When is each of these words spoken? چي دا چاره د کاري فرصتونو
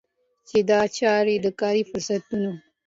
چي 0.47 0.59
دا 0.69 0.79
چاره 0.97 1.35
د 1.45 1.47
کاري 1.59 1.83
فرصتونو 1.91 2.51